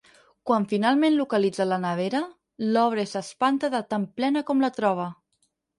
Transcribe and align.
Quan 0.51 0.63
finalment 0.71 1.13
localitza 1.19 1.67
la 1.69 1.79
nevera 1.85 2.23
l'obre 2.73 3.05
i 3.09 3.13
s'espanta 3.15 3.73
de 3.79 3.87
tan 3.95 4.13
plena 4.19 4.49
com 4.51 4.67
la 4.67 4.77
troba. 4.81 5.11